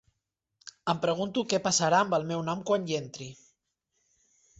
[0.93, 3.29] Em pregunto què passarà amb el meu nom quan hi entri.